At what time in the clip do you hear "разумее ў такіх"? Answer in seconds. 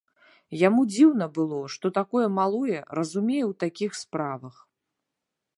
3.01-3.91